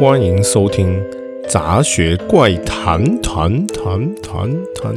[0.00, 0.98] 欢迎收听
[1.46, 4.96] 杂学怪谈，谈谈谈谈。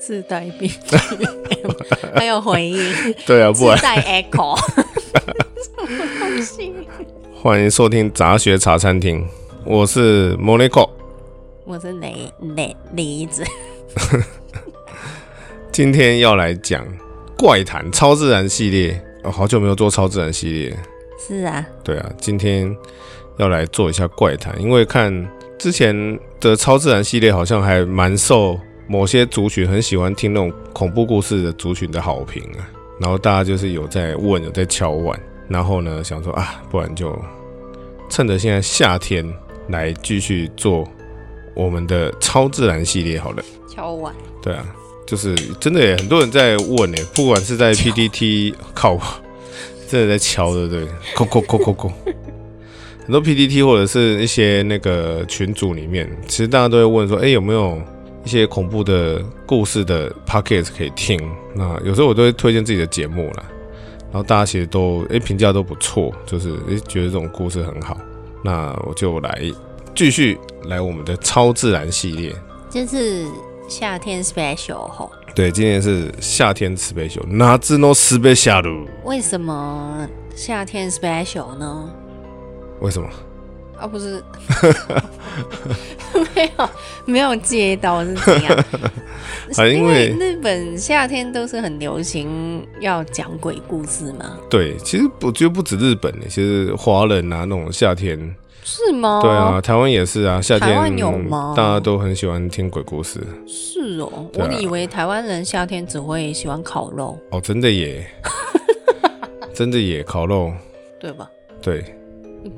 [0.00, 0.96] 自带编剧，
[2.12, 2.76] 还有回音。
[3.24, 4.58] 对啊，不然自带 echo。
[7.32, 9.24] 欢迎收听杂学茶餐厅，
[9.64, 10.90] 我是 Monaco，
[11.64, 13.44] 我是雷雷梨子。
[15.70, 16.84] 今天要来讲
[17.38, 19.00] 怪谈超自然系列。
[19.22, 20.76] 哦，好久没有做超自然系列。
[21.18, 21.66] 是啊。
[21.84, 22.74] 对啊，今天
[23.36, 25.12] 要来做一下怪谈，因为看
[25.58, 32.68] 之前的超自然系列好像还蛮受某些族群很喜欢听那种恐怖故事的族群的好评啊。
[32.98, 37.18] 然后大家就是有在问，有在敲碗，然后呢想说啊，不然就
[38.08, 39.26] 趁着现在夏天
[39.68, 40.86] 来继续做
[41.54, 43.42] 我们的超自然系列好了。
[43.68, 44.14] 敲碗。
[44.42, 44.66] 对啊。
[45.10, 48.96] 就是真的耶，很多人在问诶，不管是在 P D T，靠，
[49.88, 50.86] 真的在敲，对不对？
[51.16, 51.92] 扣扣扣扣扣，
[53.02, 57.82] 很多 P D T 或者是一些那个群组里面，其实大家都会问说，哎，有没有
[58.24, 61.20] 一些恐怖的故事的 Podcast 可以听？
[61.56, 63.42] 那有时候我都会推荐自己的节目啦，
[64.12, 67.98] 然后大家其实都哎评价都不错，就是哎觉得这种故事很好，
[68.44, 69.42] 那我就来
[69.92, 72.32] 继续来我们的超自然系列，
[72.70, 73.26] 就是。
[73.70, 78.84] 夏天 special 吼，对，今年是夏天 special，哪只 no special？
[79.04, 81.88] 为什么夏天 special 呢？
[82.80, 83.08] 为什么？
[83.78, 84.20] 啊，不是，
[86.34, 86.68] 没有
[87.04, 88.58] 没有接到是怎样？
[89.56, 94.36] 啊，因为日本夏天都是很流行要讲鬼故事嘛。
[94.50, 98.34] 对，其实我觉得不止日本，其实华人啊那种夏天。
[98.62, 99.20] 是吗？
[99.22, 101.54] 对啊，台湾也是啊，夏天台湾有吗？
[101.56, 103.20] 大家都很喜欢听鬼故事。
[103.46, 107.18] 是哦，啊、我以为台湾人夏天只会喜欢烤肉。
[107.30, 108.06] 哦，真的耶，
[109.54, 110.52] 真的耶，烤肉，
[111.00, 111.30] 对吧？
[111.62, 111.84] 对，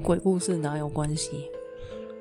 [0.03, 1.49] 鬼故事哪有关系？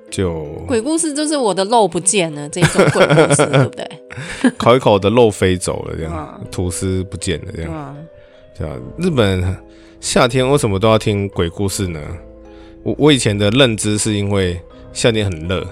[0.09, 3.89] 就鬼故事就是我的肉不见了这种鬼故事，对不对？
[4.57, 7.95] 烤一烤的肉飞走了，这样、嗯、吐司不见了，这样。
[7.97, 8.07] 嗯、
[8.57, 9.57] 对啊，日本
[10.01, 11.99] 夏天为什么都要听鬼故事呢？
[12.83, 14.59] 我我以前的认知是因为
[14.91, 15.65] 夏天很热，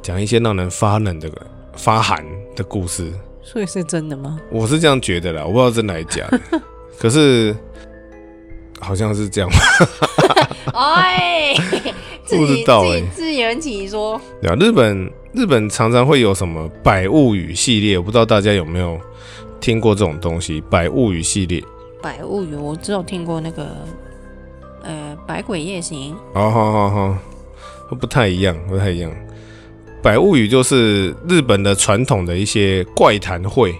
[0.00, 1.30] 讲一些让人发冷的、
[1.76, 2.24] 发寒
[2.56, 4.38] 的故事，所以是真的吗？
[4.50, 6.40] 我是这样觉得啦，我不知道真的还是假的，
[6.98, 7.54] 可是
[8.80, 9.50] 好像是这样。
[10.72, 11.54] 哎，
[12.28, 14.20] 不知道哎、欸，自圆其说。
[14.40, 18.98] 对啊，日本日本常常会有什么百物语系列，我不知道大家有没有
[19.60, 20.62] 听过这种东西？
[20.70, 21.62] 百物语系列，
[22.00, 23.66] 百物语我只有听过那个。
[25.28, 26.16] 呃，百鬼夜行。
[26.32, 29.12] 好好好好，不太一样，不太一样。
[30.02, 33.74] 百物语就是日本的传统的一些怪谈会。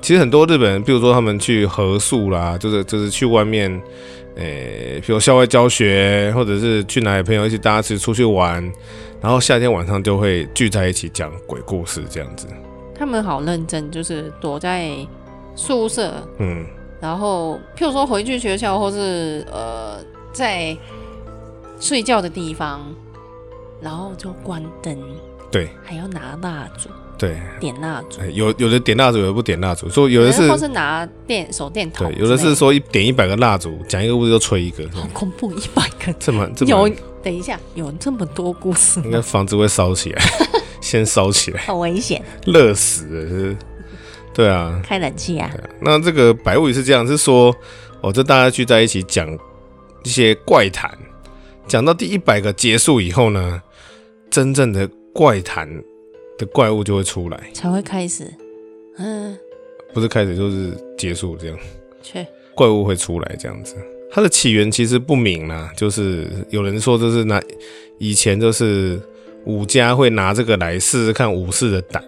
[0.00, 3.70] 其实很多日本人，比如说他们去合宿啦，就是就是去外面，
[4.36, 4.44] 呃，
[5.04, 8.62] 比如校外教学，或者是去哪里朋友一起大家一起出去玩，
[9.20, 12.46] 然后夏天晚上就会聚在一起讲鬼故事这样子。
[12.94, 14.90] 他们好认真，就是躲在
[15.54, 16.64] 宿舍，嗯，
[17.00, 19.98] 然后譬如说回去学校或是呃。
[20.32, 20.76] 在
[21.80, 22.80] 睡觉的地方，
[23.80, 24.96] 然后就关灯，
[25.50, 40.22] 对，还要拿蜡烛，对，点蜡烛，有有的点蜡烛，有的不点蜡烛，说有的是，或是拿电手电筒，对，有的是说一点一百个蜡烛，讲一个故事就吹一个，好恐怖，一百个，这么这么有，等一下有这么多故事，应该房子会烧起来，
[40.80, 43.56] 先烧起来，好危险，热死了，是，
[44.34, 47.54] 对啊，开冷气啊，那这个白物语是这样，是说
[48.02, 49.26] 哦，这大家聚在一起讲。
[50.04, 50.90] 一些怪谈，
[51.66, 53.62] 讲到第一百个结束以后呢，
[54.30, 55.68] 真正的怪谈
[56.38, 58.24] 的怪物就会出来，才会开始。
[58.96, 59.36] 嗯，
[59.92, 61.58] 不是开始就是结束这样。
[62.02, 63.76] 去，怪物会出来这样子。
[64.10, 67.40] 它的起源其实不明啦，就是有人说这是拿
[67.98, 69.00] 以前就是
[69.44, 72.02] 武家会拿这个来试试看武士的胆，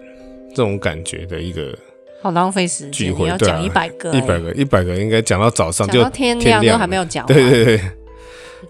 [0.49, 1.77] 这种感觉的一个。
[2.23, 7.25] 好浪费时间，聚会要讲一百个，一百个，一百个应该讲到早上就天亮都还没有讲。
[7.25, 7.81] 对对对，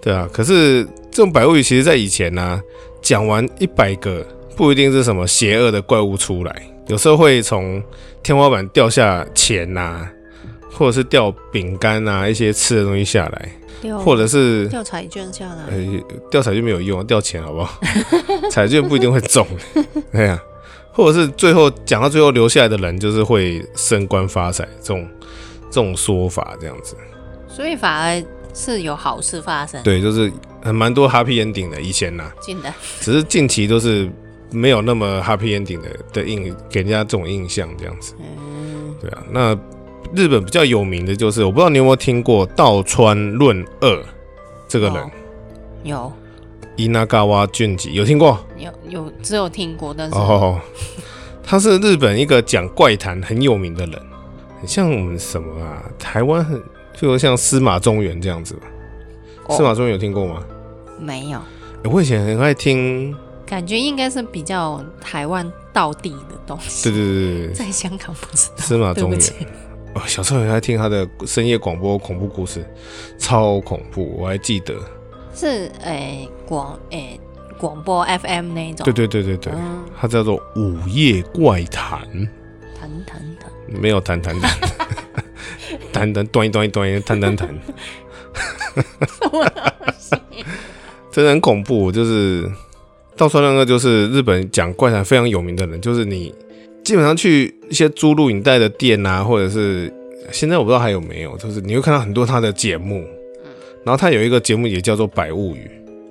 [0.02, 0.28] 对啊。
[0.34, 2.62] 可是这种百物语，其实在以前呢、啊，
[3.00, 7.80] 讲完一百个不一定是什么邪恶的怪物出来，有时候会从
[8.24, 10.12] 天花板掉下钱呐、啊，
[10.72, 13.52] 或者是掉饼干啊，一些吃的东西下来，
[14.00, 15.66] 或者是掉彩券下来。
[15.70, 16.02] 呃，
[16.32, 17.80] 掉彩券没有用，掉钱好不好？
[18.50, 19.46] 彩券不一定会中。
[20.12, 20.42] 对 呀。
[20.94, 25.08] 或者是最后讲到最后留下来的人，就是会升官发财这种
[25.70, 26.96] 这种说法，这样子。
[27.48, 28.24] 所以反而
[28.54, 29.82] 是有好事发生。
[29.84, 30.32] 对，就是
[30.62, 32.34] 很蛮多 happy ending 的，以前呐、啊。
[32.40, 32.74] 近的。
[33.00, 34.10] 只是近期都是
[34.52, 38.14] 没有那么 happy ending 的的印给人家这种印象这样子。
[38.20, 38.96] 嗯。
[39.02, 39.58] 对啊，那
[40.16, 44.04] 日本比较有名的就是，我不知道你有没有听过道川润二
[44.68, 44.98] 这个人？
[44.98, 45.12] 哦、
[45.84, 46.14] 有。
[46.76, 48.40] 伊那嘎瓦俊吉有听过？
[48.58, 50.60] 有有只有听过，但是哦，
[51.44, 54.02] 他是日本一个讲怪谈很有名的人，
[54.60, 55.84] 很像我们什么啊？
[56.00, 58.62] 台湾很，譬如像司马中原这样子吧。
[59.48, 60.44] 哦、司马中原有听过吗？
[61.00, 61.40] 没有。
[61.84, 63.16] 我以前很爱听，
[63.46, 66.90] 感觉应该是比较台湾道地的东西。
[66.90, 68.56] 对对对对，在香港不知道。
[68.58, 69.20] 司马中原。
[69.94, 72.66] 哦，小时候很爱听他的深夜广播恐怖故事，
[73.20, 74.74] 超恐怖，我还记得。
[75.34, 77.20] 是诶广诶
[77.58, 82.02] 广播 FM 那种，对对对对对，嗯、它叫做午夜怪谈，
[82.80, 83.52] 谈谈谈，
[83.82, 84.52] 没有谈谈谈，
[85.92, 87.48] 谈 谈端一端一端一谈谈谈，
[88.76, 90.16] 什么东西？
[91.12, 92.50] 真的很恐怖，就是
[93.16, 96.34] 道川那个就是日本讲怪谈非常有名的人，就是你
[96.84, 99.94] 基本上去一些租录影带的店啊，或者是
[100.32, 103.06] 现在我不知道还有没有，就是你会看到很多他的节目。
[103.84, 105.70] 然后他有一个节目也叫做《百物语》，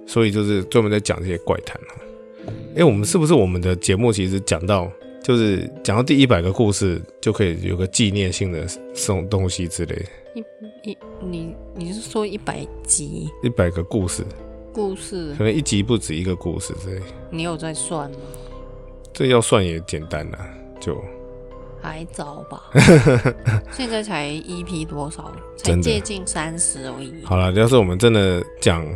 [0.09, 1.81] 所以就是专门在讲这些怪谈。
[2.77, 4.91] 哎，我们是不是我们的节目其实讲到
[5.23, 10.07] 就是讲到第一百个故事就可以有个纪念性的送东西之类？
[10.35, 13.29] 一一你你是说一百集？
[13.43, 14.25] 一百个故事？
[14.73, 15.35] 故事？
[15.37, 17.03] 可能一集不止一个故事之类。
[17.31, 18.17] 你有在算吗？
[19.13, 20.49] 这要算也简单啦，
[20.81, 21.03] 就。
[21.83, 22.63] 还早吧，
[23.77, 25.33] 现在才 EP 多少？
[25.57, 27.13] 才接近三十而已。
[27.25, 28.87] 好了，要是我们真的讲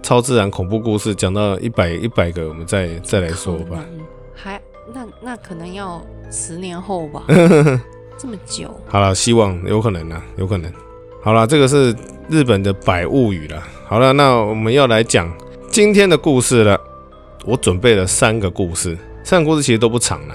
[0.00, 3.84] 超自然恐怖故事，讲到一百一百个，我们再再来说吧。
[4.32, 4.60] 还
[4.94, 6.00] 那那可能要
[6.30, 7.24] 十年后吧，
[8.16, 8.70] 这么久。
[8.86, 10.72] 好了，希望有可能啊，有可能。
[11.22, 11.94] 好了，这个是
[12.28, 13.62] 日本的百物语了。
[13.86, 15.30] 好了，那我们要来讲
[15.68, 16.80] 今天的故事了。
[17.44, 20.34] 我准备了三个故事，三个故事其实都不长了。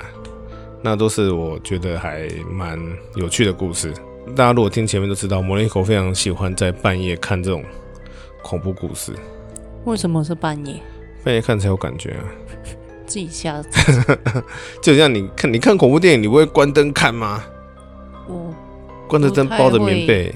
[0.85, 2.79] 那都是我觉得还蛮
[3.15, 3.91] 有趣的故事。
[4.35, 7.63] 大家如果听前面都知道，魔人一口非常喜欢在半夜看这种
[8.43, 9.11] 恐怖故事。
[9.85, 10.79] 为什么是半夜？
[11.23, 12.21] 半夜看才有感觉啊！
[13.07, 13.99] 自己吓自己。
[14.79, 17.43] 就像你看，你看恐怖电影，你不会关灯看吗？
[18.27, 18.53] 我
[19.07, 20.31] 关着灯包着棉被。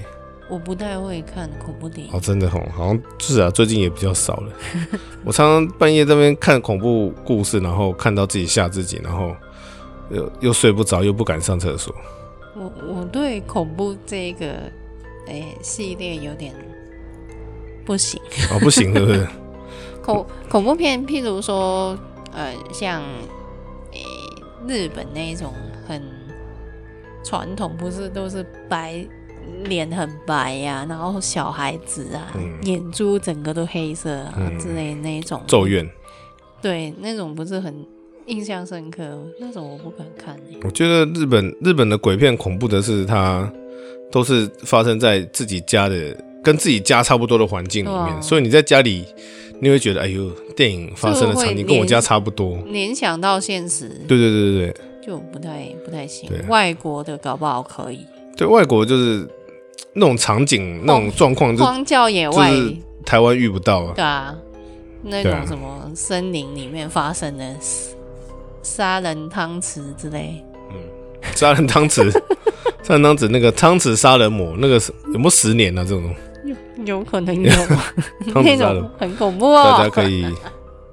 [0.48, 2.12] 我不太会看恐怖电影。
[2.12, 4.52] 哦，真的吼，好像是啊，最近也比较少了。
[5.24, 9.32] 我常常半夜在那边看恐怖故事，然后看到自己吓自己，然后。
[10.10, 11.94] 又又睡不着，又不敢上厕所。
[12.56, 14.46] 我我对恐怖这个
[15.26, 16.54] 诶、欸、系列有点
[17.84, 18.20] 不行。
[18.50, 19.26] 哦，不行，是不是？
[20.02, 21.96] 恐恐怖片，譬如说，
[22.32, 23.00] 呃，像
[23.92, 25.54] 诶、欸、日本那种
[25.86, 26.02] 很
[27.22, 29.06] 传统，不是都是白
[29.64, 35.40] 脸很白呀、啊，然后小孩子啊，嗯、眼珠整个都黑色啊、嗯、之类的那种。
[35.46, 35.88] 咒怨。
[36.60, 37.86] 对，那种不是很。
[38.26, 39.02] 印象深刻，
[39.38, 40.36] 那种我不敢看。
[40.62, 43.50] 我觉得日本日本的鬼片恐怖的是，它
[44.10, 49.04] 都是发生在自己家的，跟自己家差不多的环境里面，所以你在家里，
[49.60, 53.88] 你会觉得，哎呦，电影发生的场景跟我家差不多，联想到现实。
[54.06, 54.74] 对对对对对，
[55.06, 56.30] 就不太不太行。
[56.48, 58.06] 外国的搞不好可以。
[58.36, 59.26] 对，外国就是
[59.92, 62.52] 那种场景、那种状况，荒郊野外，
[63.04, 63.92] 台湾遇不到啊。
[63.94, 64.36] 对啊，
[65.02, 67.44] 那种什么森林里面发生的。
[68.62, 70.76] 杀人汤匙之类，嗯，
[71.34, 72.10] 杀人汤匙，
[72.82, 74.74] 杀人汤匙那个汤匙杀人魔，那个
[75.12, 75.82] 有没有十年啊？
[75.82, 77.52] 这种有有可能有，
[78.42, 79.76] 那种很恐怖哦。
[79.78, 80.26] 大家可以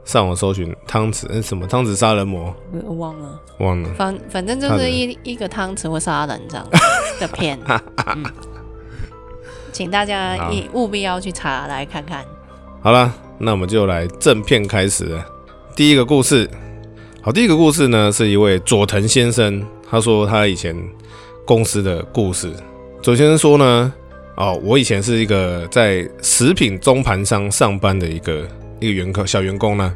[0.06, 2.56] 上网搜寻汤匙，嗯，什么汤匙杀人魔？
[2.86, 3.90] 我忘了，忘了。
[3.96, 6.66] 反反正就是一一个汤匙会杀人这样
[7.20, 8.24] 的片，嗯，
[9.74, 12.24] 请大家一务必要去查来看看。
[12.82, 15.26] 好了，那我们就来正片开始了，
[15.76, 16.50] 第一个故事。
[17.28, 20.74] 好，第一个故事呢，是一位佐藤先生，他说他以前
[21.46, 22.50] 公司的故事。
[23.02, 23.94] 佐藤先生说呢，
[24.38, 28.48] 哦，我以前是一个在食品中盘商上班的一个
[28.80, 29.94] 一个员工，小员工呢，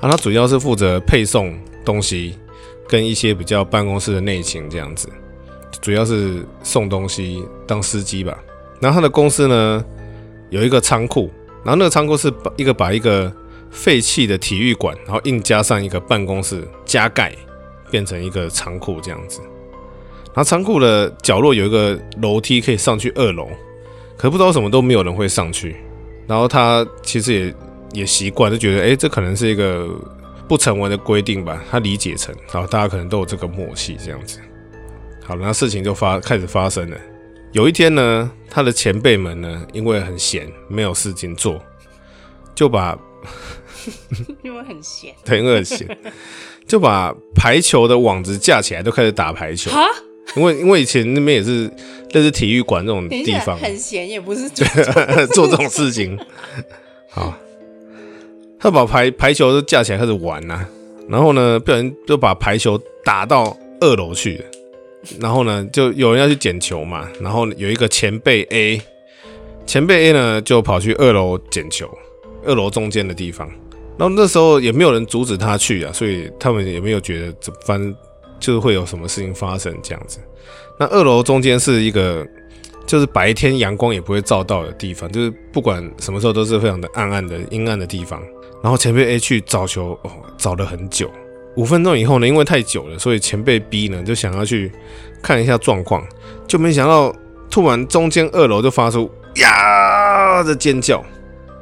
[0.00, 1.54] 啊，他主要是负责配送
[1.84, 2.38] 东西
[2.88, 5.10] 跟一些比较办公室的内勤这样子，
[5.82, 8.42] 主要是送东西当司机吧。
[8.80, 9.84] 然后他的公司呢
[10.48, 11.30] 有一个仓库，
[11.62, 13.30] 然后那个仓库是把一个把一个。
[13.74, 17.34] 废弃的体育馆，然后硬加上一个办公室加盖，
[17.90, 19.40] 变成一个仓库这样子。
[20.26, 23.48] 然后仓库的角落有一个楼梯可以上去二楼，
[24.16, 25.76] 可不知道什么都没有人会上去。
[26.26, 27.54] 然后他其实也
[28.00, 29.88] 也习惯，就觉得哎，这可能是一个
[30.48, 31.62] 不成文的规定吧。
[31.70, 34.40] 他理解成，然后大家可能都有这个默契这样子。
[35.22, 36.96] 好了，那事情就发开始发生了。
[37.52, 41.62] 有一天呢，他的前辈们呢，因为很闲，没有事情做，
[42.54, 42.98] 就把
[44.42, 45.86] 因为很闲，对，因为很闲，
[46.66, 49.70] 就把排球的网子架起来，就开始打排球。
[49.70, 49.84] 啊，
[50.36, 51.70] 因为因为以前那边也是
[52.12, 54.66] 类似体育馆这种地方，很闲也不是做
[55.34, 56.18] 做这种事情。
[57.10, 57.34] 好，
[58.58, 60.68] 他把排排球都架起来开始玩呐、啊，
[61.08, 64.44] 然后呢，不小心就把排球打到二楼去了。
[65.20, 68.80] 然后呢，就有人要去捡球嘛，然后有一个前辈 A，
[69.66, 71.86] 前辈 A 呢就跑去二楼捡球，
[72.46, 73.50] 二楼中间的地方。
[73.96, 77.94] 然后那时候也没有人阻止他去啊，所以他们也没有觉得这番
[78.40, 80.18] 就是会有什么事情发生这样子。
[80.78, 82.26] 那二楼中间是一个，
[82.84, 88.20] 就是白天阳光也不会照到的地方，就是不管什么时候都是非常的暗暗的阴暗的地方。
[88.62, 91.08] 然后前辈 A 去找球，哦，找了很久，
[91.54, 94.72] 五分钟以后呢，因为太久了，所以前辈 B 呢就想要去
[95.22, 96.04] 看一下状况，
[96.48, 97.14] 就没想到
[97.48, 100.98] 突然中间二楼就发出呀的尖叫，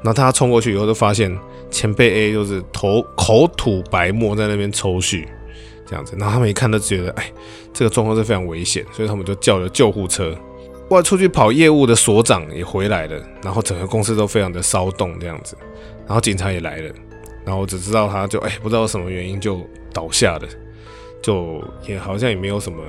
[0.02, 1.30] 然后他冲过去以后就发现。
[1.72, 5.26] 前辈 A 就是头口吐白沫在那边抽搐，
[5.86, 7.32] 这样子，然后他们一看都觉得，哎，
[7.72, 10.36] 这个状况是非常危险，所以他们就叫了救护车。
[10.90, 15.56] 外出去跑业务的所长也回来了，然后整个公司都非常的骚动这样子，
[16.06, 16.94] 然后警察也来了，
[17.46, 20.48] 然后只知道他就哎不知道什么原因就倒下了，
[21.22, 22.82] 就也好像也没有什么，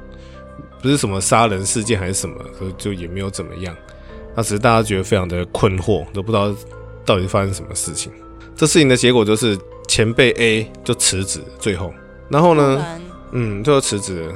[0.82, 2.36] 不是什么杀人事件还是什么，
[2.76, 3.74] 就也没有怎么样，
[4.36, 6.54] 那只是大家觉得非常的困惑，都不知道。
[7.04, 8.12] 到底发生什么事情？
[8.56, 11.92] 这事情的结果就是前辈 A 就辞职，最后，
[12.28, 12.84] 然后呢，
[13.32, 14.34] 嗯，最后辞职了。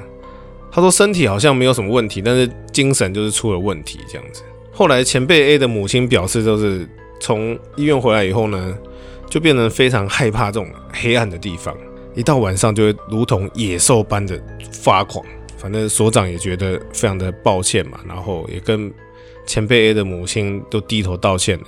[0.73, 4.43] 他说身体好像没有什么问题，但是精神就是出了问题这样子。
[4.73, 6.89] 后来前辈 A 的母亲表示，就是
[7.21, 8.77] 从医院回来以后呢，
[9.31, 11.77] 就变得非常害怕这种黑暗的地方，
[12.15, 14.43] 一到晚上就会如同野兽般的
[14.73, 15.25] 发狂。
[15.57, 18.93] 反正所长也觉得非常的抱歉嘛，然后也跟
[19.47, 21.67] 前辈 A 的母亲都低头道歉了。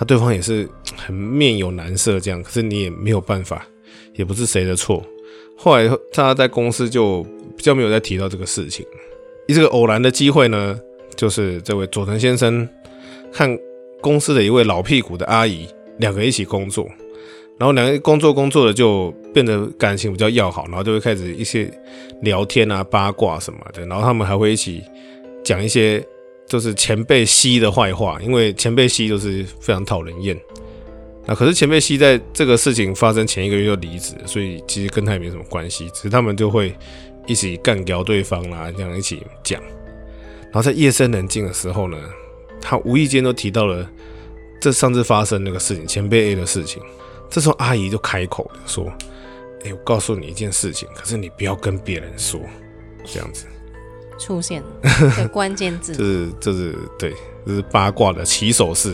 [0.00, 0.66] 他对方也是
[0.96, 3.66] 很面有难色，这样，可是你也没有办法，
[4.14, 5.04] 也不是谁的错。
[5.58, 7.22] 后来他在公司就
[7.54, 8.86] 比较没有再提到这个事情。
[9.46, 10.80] 以这个偶然的机会呢，
[11.16, 12.66] 就是这位佐藤先生
[13.30, 13.60] 和
[14.00, 16.90] 公司的一位老屁股的阿姨两个一起工作，
[17.58, 21.70] 然后两个工作工作的就变得感情比较要好，然后就会开始一些
[22.22, 24.82] 聊天啊、八卦什么的，然后他们还会一起
[25.44, 26.02] 讲一些。
[26.50, 30.36] 就是前辈 C 的坏话，因为前辈 C 就是非常讨人厌。
[31.24, 35.88] 那可是前辈 C 在这个事情发生前一个月就离职，所以其实跟他也没什么关系。
[35.90, 36.74] 只是他们就会
[37.24, 39.62] 一起干掉对方啦，这样一起讲。
[40.42, 41.96] 然后在夜深人静的时候呢，
[42.60, 43.88] 他无意间都提到了
[44.60, 46.82] 这上次发生那个事情，前辈 A 的事情。
[47.28, 48.92] 这时候阿姨就开口，说
[49.64, 52.40] ：“哎，我告诉你一件事情，可是你不要跟别人说，
[53.06, 53.46] 这样子。”
[54.20, 54.62] 出现
[55.16, 57.14] 的关键字，这是这是对，
[57.46, 58.90] 这是八卦的起手式，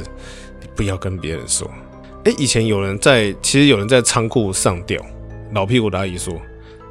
[0.61, 1.69] 你不要跟别人说。
[2.25, 5.05] 哎，以前有人在，其实有人在仓库上吊。
[5.53, 6.35] 老屁股的阿姨说，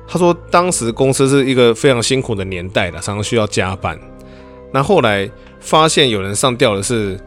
[0.07, 3.99] 他说当时公司是一个非常辛苦的年代了，常常需要加班。
[4.71, 7.19] 那后来发现有人上吊的是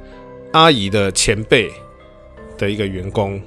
[0.53, 1.71] 阿姨的前辈
[2.57, 3.41] 的一个员工。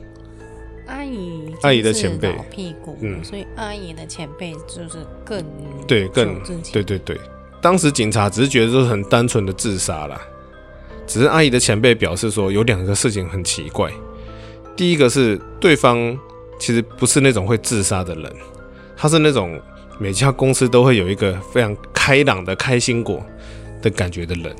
[0.85, 5.43] 阿姨，阿姨的前辈，老屁股，嗯，所以阿姨的前辈就是更
[5.87, 6.39] 对，更
[6.71, 7.17] 对对对。
[7.61, 10.19] 当时警察只是觉得这是很单纯的自杀啦，
[11.05, 13.91] 只是阿姨的前辈表示说有两个事情很奇怪。
[14.75, 16.17] 第一个是对方
[16.57, 18.33] 其实不是那种会自杀的人，
[18.97, 19.61] 他是那种
[19.99, 23.23] 每家公司都会有一个非常开朗的开心果
[23.81, 24.55] 的感觉的人，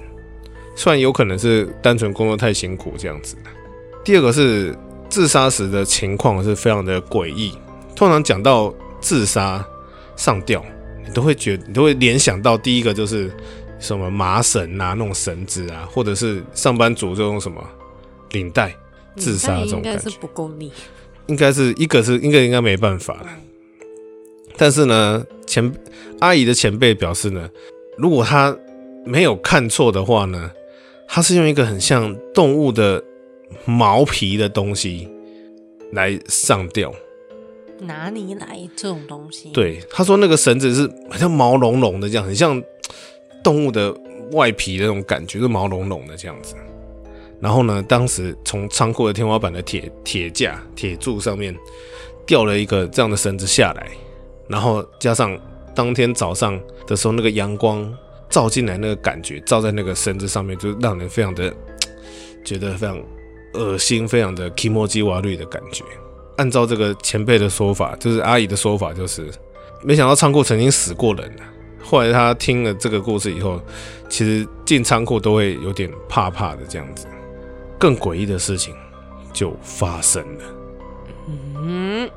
[0.76, 3.36] 虽然有可能是单纯工作太辛苦这样子。
[4.04, 4.78] 第二个是
[5.10, 7.58] 自杀时的情况是非常的诡异，
[7.96, 9.66] 通常讲到自杀
[10.16, 10.64] 上吊。
[11.12, 13.30] 你都会觉得，你都会联想到第一个就是
[13.80, 17.62] 什么麻绳啊，那种绳子啊，或者是上班族这种什么
[18.32, 18.74] 领带
[19.18, 19.90] 自杀这种感觉。
[19.92, 20.72] 应该是不够力，
[21.28, 23.28] 应该是一个是应该应该没办法了。
[24.56, 25.70] 但是呢，前
[26.22, 27.50] 阿姨的前辈表示呢，
[27.98, 28.58] 如果他
[29.06, 30.50] 没有看错的话呢，
[31.10, 33.04] 他是用一个很像动物的
[33.66, 35.10] 毛皮的东西
[35.92, 36.94] 来上吊。
[37.82, 39.52] 哪里来这种东西？
[39.52, 42.62] 对，他说那个绳子是好像毛茸茸的这样，很像
[43.44, 43.94] 动物的
[44.34, 46.56] 外皮的那种感觉，是毛茸茸的这样子。
[47.40, 51.56] 然后呢，当时从仓库的天花板的铁铁架、铁柱上面
[52.26, 53.90] 掉了一个这样的绳子下来，
[54.48, 55.36] 然后加上
[55.74, 57.92] 当天早上的时候那个阳光
[58.30, 61.52] 照进来那个感觉，照在那个绳子上面，就让人非常的
[62.46, 63.02] 觉得非常
[63.56, 65.84] 恶心，非常的気持ち悪い的感觉。
[66.42, 69.30] 按照这个前辈的说法，就是阿姨的说法，就是
[69.84, 71.32] 没想到仓库曾经死过人。
[71.80, 73.62] 后来他听了这个故事以后，
[74.10, 77.06] 其实进仓库都会有点怕怕的这样子。
[77.78, 78.74] 更诡异的事情
[79.32, 80.44] 就发生了。
[81.28, 82.10] 嗯，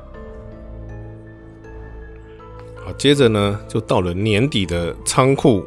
[2.83, 5.63] 好，接着呢，就到了年底的仓库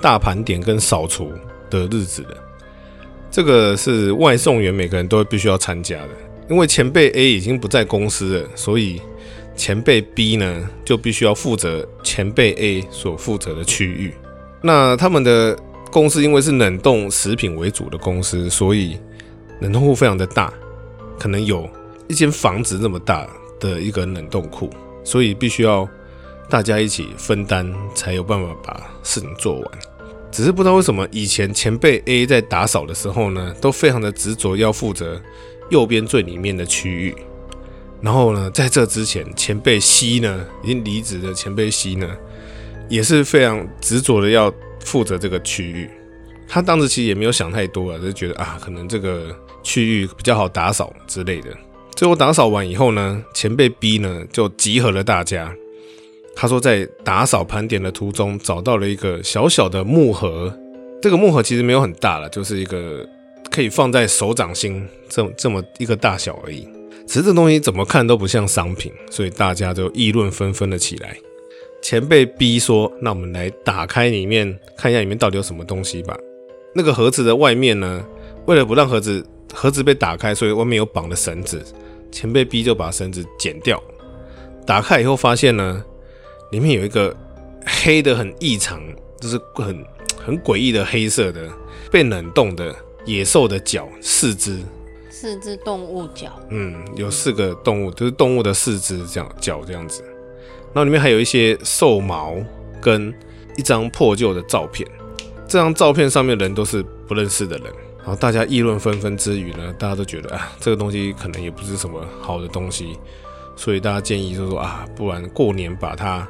[0.00, 1.30] 大盘点跟扫除
[1.70, 2.36] 的日子了。
[3.30, 6.08] 这个是外送员每个人都必须要参加的，
[6.50, 9.00] 因为前辈 A 已经不在公司了，所以
[9.56, 14.12] 前辈 B 呢就必须要负责前辈 A 所负责的区域。
[14.60, 15.56] 那他们的
[15.90, 18.98] 公司因为是冷冻食品为主的公司，所以
[19.60, 20.52] 冷冻库非常的大，
[21.18, 21.66] 可能有
[22.08, 23.26] 一间房子那么大
[23.58, 24.68] 的一个冷冻库，
[25.04, 25.88] 所以必须要。
[26.48, 29.70] 大家一起分担，才有办法把事情做完。
[30.32, 35.22] 只是不知道为什么，以前前辈 A 在打扫的时候呢，都非常的执着要负责
[35.70, 37.14] 右边最里面的区域。
[38.02, 42.08] 然后呢，在这之前，前辈 C 呢，已经离职的前辈 C 呢，
[42.88, 45.88] 也是非常执着的要负责这个区域。
[46.48, 51.48] 他当时其实也没有想太多啊，就觉得啊，可能这个区域比较好打扫之类的。
[51.94, 55.54] 最后打扫完以后呢，前辈 B 呢就集合了大家。
[56.34, 60.52] 他说，在打扫盘点的途中，找到了一个小小的木盒。
[61.02, 63.06] 这个木盒其实没有很大了，就是一个
[63.50, 66.68] 可以放在手掌心这这么一个大小而已。
[67.06, 71.16] 只是这东西怎么看都不像商品，所以大家就议论纷纷了起来。
[71.82, 76.16] 前辈 B 说：“那我们来打开里面，看一下里面到底有什么东西吧。”
[76.74, 78.04] 那个盒子的外面呢，
[78.46, 81.62] 为了不让盒子盒子被打开，所以外面有绑的绳子。
[82.12, 83.82] 前辈 B 就把绳子剪掉，
[84.66, 85.84] 打开以后发现呢。
[86.50, 87.16] 里面有一个
[87.64, 88.82] 黑的很异常，
[89.20, 89.84] 就是很
[90.18, 91.48] 很诡异的黑色的
[91.92, 94.58] 被冷冻的野兽的脚，四肢，
[95.10, 100.02] 四只动物脚，嗯，有四个动物，就是动物的四肢这样脚这样子。
[100.72, 102.34] 然后里面还有一些兽毛
[102.80, 103.12] 跟
[103.56, 104.88] 一张破旧的照片，
[105.48, 107.66] 这张照片上面的人都是不认识的人。
[107.98, 112.98] 然后大家议论纷纷之余呢，大家都觉得啊，这个东西可能也不是什么好的东西，
[113.56, 116.26] 所以大家建议就说啊，不然过年把它。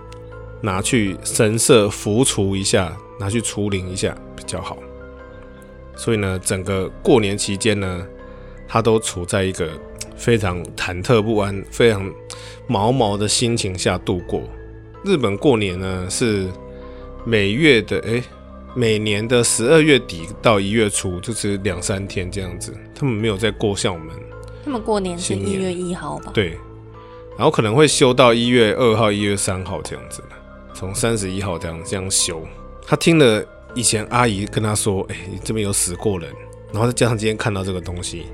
[0.63, 4.77] 拿去神社抚除一下，拿去除灵一下比较好。
[6.01, 8.07] 所以呢，整个过年期间呢，
[8.67, 9.69] 他都处在一个
[10.17, 12.11] 非常忐忑不安、非常
[12.67, 14.43] 毛毛的心情下度过。
[15.05, 16.49] 日本过年呢是
[17.27, 18.25] 每月的诶、欸，
[18.75, 22.75] 每年的十二月底到一月初，就是两三天这样子。
[22.95, 24.09] 他们没有在过像我们，
[24.65, 26.31] 他们过年是一月一号吧？
[26.33, 26.57] 对，
[27.37, 30.23] 然后可能会休到一月二号、一月三号这样子。
[30.73, 32.43] 从三十一号这样这样休，
[32.87, 36.29] 他听了以前阿姨跟他说：“哎、这边有死过人。”
[36.73, 38.27] 然后再加上今天看到这个东西，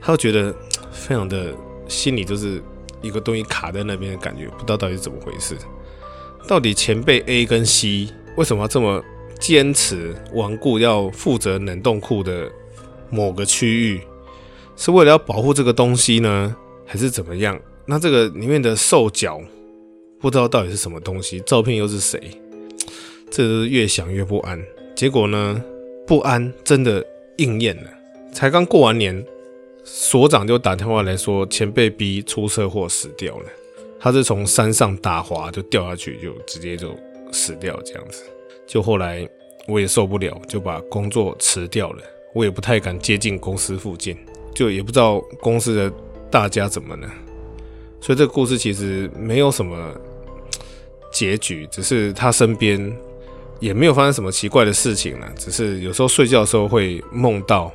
[0.00, 0.54] 他就觉得
[0.90, 1.54] 非常的
[1.86, 2.62] 心里就是
[3.02, 5.56] 一个东西卡在那边的感觉，不知道到底是怎么回事。
[6.46, 9.02] 到底前辈 A 跟 C 为什么要这么
[9.38, 12.50] 坚持顽固要负责冷冻库的
[13.10, 14.00] 某个区域？
[14.76, 17.60] 是为了要保护这个东西呢，还是怎么样？
[17.84, 19.40] 那这个里面的兽脚？
[20.20, 22.20] 不知道到底是什么东西，照片又是谁？
[23.30, 24.62] 这是越想越不安。
[24.94, 25.62] 结果呢，
[26.06, 27.04] 不安真的
[27.36, 27.90] 应验了。
[28.32, 29.24] 才刚过完年，
[29.84, 33.46] 所长就打电话来说，前辈 B 出车祸死掉了。
[34.00, 36.94] 他是从山上打滑就掉下去，就直接就
[37.32, 38.22] 死掉这样子。
[38.66, 39.28] 就后来
[39.66, 42.02] 我也受不了，就把工作辞掉了。
[42.34, 44.16] 我也不太敢接近公司附近，
[44.54, 45.92] 就也不知道公司的
[46.30, 47.10] 大家怎么了。
[48.00, 49.92] 所以这个故事其实没有什么
[51.10, 52.94] 结局，只是他身边
[53.60, 55.28] 也没有发生什么奇怪的事情了。
[55.36, 57.72] 只是有时候睡觉的时候会梦到，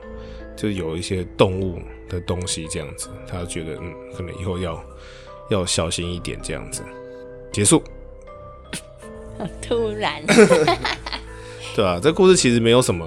[0.55, 4.83] 就有一些动物的东西这样子，他就觉得嗯，可能以后要
[5.49, 6.83] 要小心一点这样子。
[7.51, 7.83] 结束。
[9.61, 10.23] 突然。
[11.75, 13.05] 对啊，这故事其实没有什么，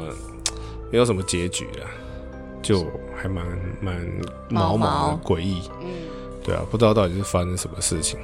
[0.91, 1.87] 没有什么结局啊，
[2.63, 2.85] 就
[3.15, 3.47] 还蛮
[3.81, 3.97] 蛮
[4.49, 5.63] 毛毛的诡异。
[5.81, 5.89] 嗯。
[6.43, 8.19] 对啊，不知道到底是发生什么事情。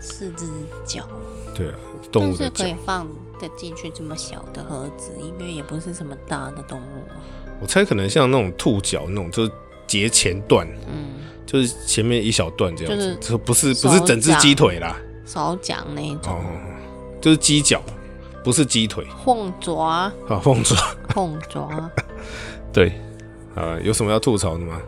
[0.00, 0.46] 四只
[0.84, 1.06] 脚。
[1.60, 1.74] 对啊，
[2.10, 2.34] 动物。
[2.34, 3.06] 是可以放
[3.38, 7.04] 得进去这么小的盒子，因为也不是什么大的动物。
[7.60, 9.52] 我猜可能像那种兔脚那种，就是
[9.86, 14.96] 截前段，嗯，就是前面一小段这样子，就是不是不是整只鸡腿啦，
[15.26, 16.42] 手脚那一种，哦，
[17.20, 17.82] 就是鸡脚，
[18.42, 19.06] 不是鸡腿。
[19.22, 19.76] 凤爪。
[19.76, 20.74] 啊，凤爪。
[21.10, 21.68] 凤爪。
[22.72, 22.94] 对，
[23.54, 24.80] 啊，有什么要吐槽的吗？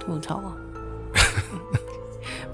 [0.00, 0.55] 吐槽啊。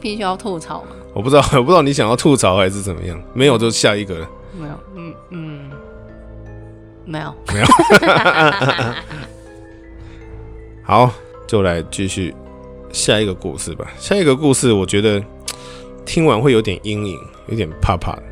[0.02, 0.88] 必须要吐槽吗？
[1.14, 3.22] 我不知道， 我不知道你想要吐槽还是怎么样。
[3.32, 4.28] 没有就下一个了。
[4.58, 5.70] 没有，嗯嗯，
[7.06, 7.66] 没有，没有。
[10.82, 11.10] 好，
[11.46, 12.34] 就来继续
[12.90, 13.86] 下一个故事吧。
[13.98, 15.22] 下一个故事，我觉得
[16.04, 18.22] 听完会有点阴影，有点怕怕的。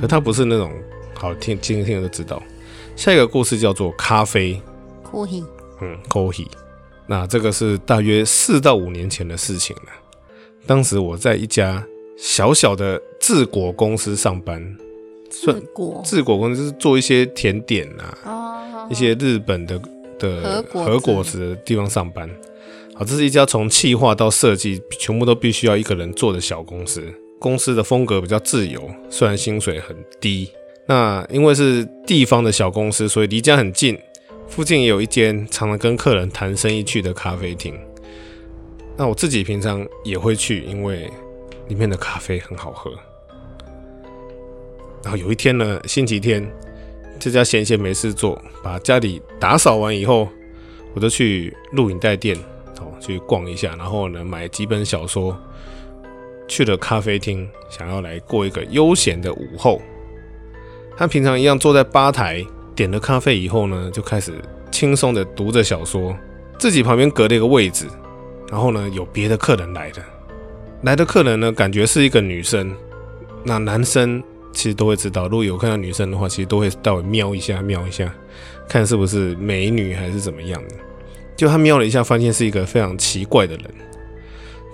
[0.00, 0.70] 可它不是那种
[1.14, 2.40] 好听，听听就知道。
[2.96, 4.60] 下一个故事叫做咖啡。
[5.10, 5.44] Coffee。
[5.80, 6.46] 嗯，Coffee。
[7.06, 9.82] 那这个是大约四到五年前的事情了。
[10.70, 11.84] 当时我在一家
[12.16, 14.64] 小小的制果公司上班，
[15.28, 19.82] 制果制果公司是做一些甜点啊，哦、一些日本的
[20.16, 22.30] 的和果子的地方上班。
[22.94, 27.02] 好，这是一家从企划到设计全部都必须要一个人做的小公司。
[27.40, 30.48] 公司的风格比较自由，虽然薪水很低。
[30.86, 33.98] 那因为是地方的小公司，所以离家很近，
[34.46, 37.74] 附近也有一间常常跟客人谈生意去的咖啡厅。
[39.00, 41.10] 那我自己平常也会去，因为
[41.68, 42.92] 里面的咖啡很好喝。
[45.02, 46.46] 然后有一天呢，星期天，
[47.18, 50.28] 这家闲闲没事做，把家里打扫完以后，
[50.92, 52.36] 我就去录影带店
[52.78, 55.34] 哦去逛一下，然后呢买几本小说。
[56.46, 59.80] 去了咖啡厅，想要来过一个悠闲的午后。
[60.94, 64.34] 他平常一样坐在吧台，点了咖啡以后呢，就开始
[64.70, 66.14] 轻松的读着小说。
[66.58, 67.86] 自己旁边隔了一个位置，
[68.50, 70.02] 然后呢，有别的客人来的。
[70.82, 72.74] 来的客人呢，感觉是一个女生。
[73.44, 78.12] 那男生其实都会知道，如果有看到女生的话，其实都会稍微瞄一下，瞄一下，
[78.68, 80.74] 看是不是美女还是怎么样的。
[81.36, 83.64] 就他瞄了一下，发现是一个非常奇怪的人。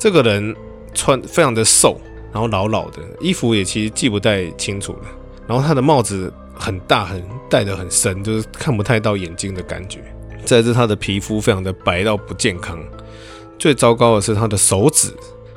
[0.01, 0.57] 这个人。
[0.99, 2.01] 穿非常的瘦，
[2.33, 5.01] 然后老老的，衣服也其实记不太清楚了。
[5.47, 10.01] 然后他的帽子很大，很戴得很深，就是看不太到眼睛的感觉。
[10.47, 12.83] 再是他的皮肤非常的白到不健康。
[13.59, 15.09] 最糟糕的是他的手指，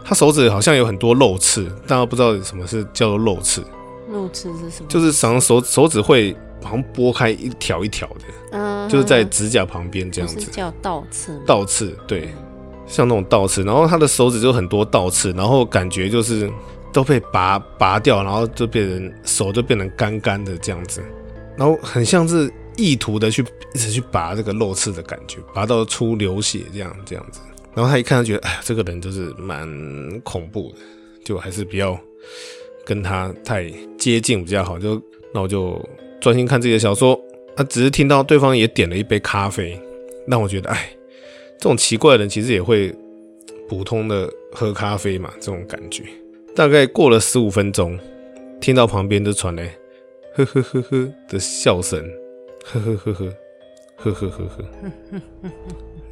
[0.03, 3.63] 他手指好像有很多肉刺，大家不知道什么是叫做肉刺。
[4.11, 4.87] 肉刺是什么？
[4.87, 10.39] 就是常手手指会好像剥开一条一条的，嗯，就是在指甲旁边这样子。
[10.39, 11.39] 是叫倒刺。
[11.45, 12.33] 倒刺，对。
[12.87, 16.51] 像那种倒刺，然后他的手指就很多倒刺，然后感觉就是
[16.91, 21.03] 都被拔拔掉，然后就变成手就变成干干的这样子，
[21.55, 27.41] 然后很像是意图的去一直去拔这个肉刺的感觉，拔到出流血这样这样子。
[27.79, 29.65] 然后他一看，他觉得哎呀，这个人就是蛮
[30.19, 30.75] 恐怖的，
[31.23, 31.97] 就还是不要
[32.83, 34.77] 跟他太接近比较好。
[34.77, 35.01] 就
[35.33, 35.81] 那我就
[36.19, 37.17] 专心看自己的小说。
[37.55, 39.81] 他只是听到对方也点了一杯咖啡，
[40.27, 40.89] 让我觉得哎。
[41.57, 42.93] 这种奇怪的人其实也会
[43.69, 46.03] 普通的喝咖啡嘛，这种感觉。
[46.53, 47.97] 大概过了十五分钟，
[48.59, 49.73] 听到旁边就传来
[50.35, 52.01] 呵呵呵呵的笑声，
[52.65, 53.33] 呵呵呵呵，
[53.97, 54.65] 呵呵呵呵，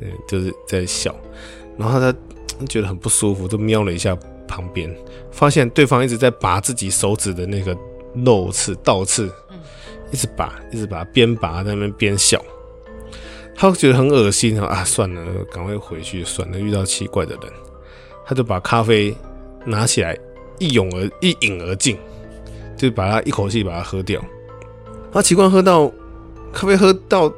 [0.01, 1.15] 嗯，就是在笑。
[1.77, 2.13] 然后他
[2.67, 4.93] 觉得很不舒服，就瞄了一下旁边，
[5.31, 7.77] 发现对方一直在拔自己手指的那个
[8.25, 9.31] 肉刺、倒刺，
[10.11, 12.43] 一直拔，一直拔，边拔在那边边笑。
[13.59, 14.83] 他觉得很恶心啊！
[14.83, 16.59] 算了，赶快回去算了。
[16.59, 17.51] 遇到奇怪的人，
[18.23, 19.15] 他就把咖啡
[19.65, 20.15] 拿起来
[20.59, 21.97] 一涌而一饮而尽，
[22.77, 24.23] 就把它一口气把它喝掉。
[25.11, 25.91] 他奇怪喝到
[26.53, 27.33] 咖啡喝到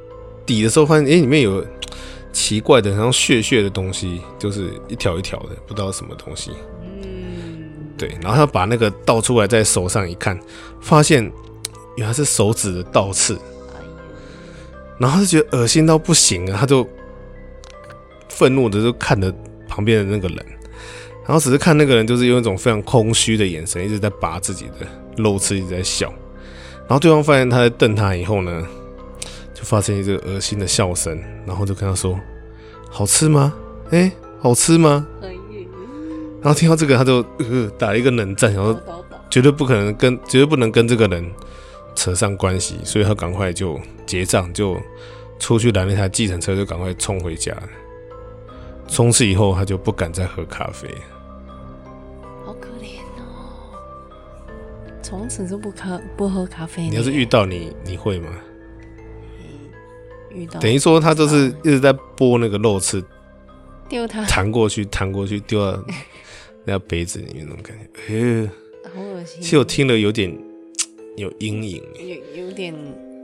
[0.45, 1.65] 底的时候，发现哎、欸，里面有
[2.31, 6.51] 奇怪的，像血血的东西，就是一条一条的，不知道什么东西。
[6.83, 8.09] 嗯，对。
[8.21, 10.39] 然后他把那个倒出来，在手上一看，
[10.81, 11.31] 发现
[11.97, 13.37] 原来是手指的倒刺。
[14.97, 16.87] 然后他就觉得恶心到不行啊，他就
[18.27, 19.33] 愤怒的就看着
[19.67, 20.45] 旁边的那个人，
[21.23, 24.85] 然后只是看那个人就是用一种非常空虚的眼神，一直在拔自己的
[25.17, 26.13] 肉刺，一直在笑。
[26.79, 28.67] 然后对方发现他在瞪他以后呢，
[29.59, 32.17] 就发生一个恶心的笑声，然后就跟他说
[32.89, 33.53] ：“好吃吗？
[33.89, 35.05] 哎，好吃吗？”
[36.41, 38.73] 然后听到这个，他就呃打了一个冷战，然后
[39.29, 41.29] 绝对不可能跟绝对不能跟这个人。
[41.95, 44.79] 扯上关系，所以他赶快就结账，就
[45.37, 47.53] 出去拦了一台计程车，就赶快冲回家。
[48.87, 50.87] 从此以后，他就不敢再喝咖啡。
[52.45, 53.59] 好可怜哦！
[55.01, 56.83] 从此就不喝不喝咖啡。
[56.87, 58.29] 你要是遇到你，你会吗？
[60.33, 63.03] 遇到等于说他就是一直在剥那个肉刺，
[63.87, 65.83] 丢他弹过去，弹过去，丢到
[66.65, 68.45] 那杯子里面那种感觉。
[68.45, 68.49] 哎，
[68.93, 69.41] 好恶心！
[69.41, 70.35] 其实我听了有点。
[71.17, 72.73] 有阴影，有有点，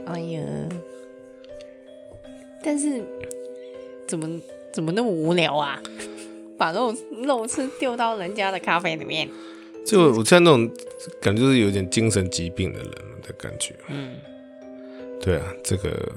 [0.05, 0.41] 哎呀！
[2.61, 3.01] 但是
[4.05, 4.37] 怎么
[4.73, 5.81] 怎么那么无聊啊？
[6.57, 9.29] 把肉肉刺丢到人家的咖啡里面，
[9.85, 10.69] 就我现在那种
[11.21, 12.91] 感觉，就是有点精神疾病的人
[13.25, 13.73] 的感觉。
[13.87, 14.17] 嗯，
[15.21, 16.11] 对啊，这个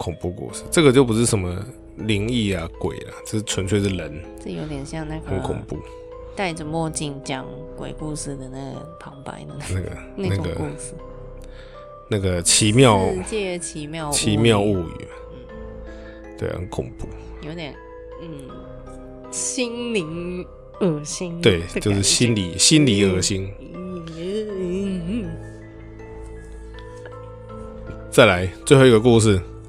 [0.00, 1.62] 恐怖故事，这个就不是什么
[1.98, 4.10] 灵异啊、鬼啊，这是纯粹是人。
[4.42, 5.76] 这有点像那个很恐怖，
[6.34, 10.94] 戴着墨镜讲鬼故事的那个旁白的那个 那个故事。
[12.08, 15.06] 那个奇妙世界奇妙奇妙物语，
[16.38, 17.06] 对，很恐怖，
[17.46, 17.74] 有点
[18.22, 18.48] 嗯，
[19.30, 20.44] 心灵
[20.80, 23.52] 恶心，对，就是心理心理恶心。
[28.10, 29.59] 再来最后一个故事，嗯，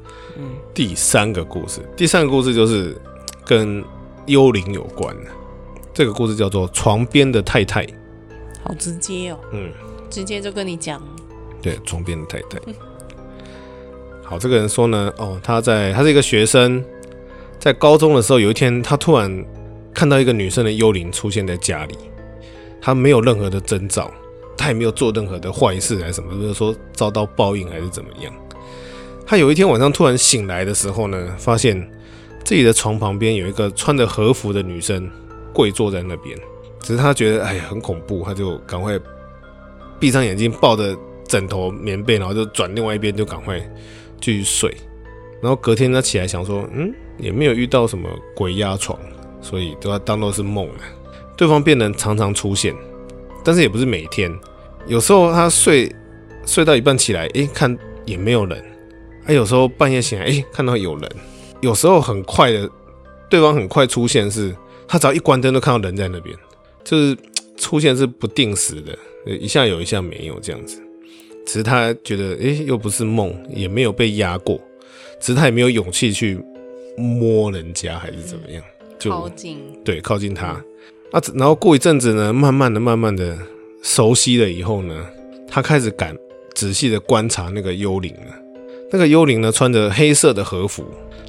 [0.73, 2.95] 第三个故事，第三个故事就是
[3.45, 3.83] 跟
[4.27, 5.31] 幽灵有关的，
[5.93, 7.85] 这个故事叫做《床边的太太》，
[8.63, 9.39] 好直接哦。
[9.51, 9.69] 嗯，
[10.09, 11.01] 直接就跟你讲。
[11.61, 12.59] 对，床边的太太。
[14.23, 16.83] 好，这个人说呢，哦，他在他是一个学生，
[17.59, 19.45] 在高中的时候，有一天他突然
[19.93, 21.97] 看到一个女生的幽灵出现在家里，
[22.79, 24.09] 他没有任何的征兆，
[24.55, 28.33] 他也没有做任何的坏事还是什么，就是说遭到报应还是怎么样。
[29.25, 31.79] 他有一天晚上突然醒来的时候呢，发现
[32.43, 35.09] 自己的床旁边有一个穿着和服的女生
[35.53, 36.37] 跪坐在那边，
[36.81, 38.99] 只是他觉得哎呀很恐怖，他就赶快
[39.99, 40.95] 闭上眼睛，抱着
[41.27, 43.61] 枕头棉被，然后就转另外一边，就赶快。
[44.23, 44.71] 继续睡，
[45.41, 48.95] 然后隔天他起来想说，嗯，也没有遇到什么鬼压床，
[49.41, 50.75] 所以都要当做是梦了。
[51.35, 52.71] 对方变得常常出现，
[53.43, 54.31] 但是也不是每天，
[54.85, 55.91] 有时候他睡
[56.45, 58.63] 睡到一半起来，诶，看也没有人，
[59.31, 61.09] 啊，有时候半夜醒来，诶，看到有人，
[61.61, 62.69] 有时候很快的，
[63.29, 66.35] 对方很快出现是，是他只要一关灯都看到人在那边，
[66.83, 67.17] 就是
[67.55, 70.81] 出现是不定时的，一下有一下没有这样子。
[71.45, 74.59] 只是他觉得，诶、欸，又不是梦，也没有被压过，
[75.21, 76.37] 只是他也没有勇气去
[76.97, 78.61] 摸人家，还是怎么样，
[78.99, 80.47] 就靠近，对，靠近他。
[81.11, 83.37] 啊，然后过一阵子呢，慢慢的、慢慢的
[83.81, 85.07] 熟悉了以后呢，
[85.47, 86.15] 他开始敢
[86.53, 88.35] 仔细的观察那个幽灵了。
[88.91, 90.85] 那个幽灵呢，穿着黑色的和服，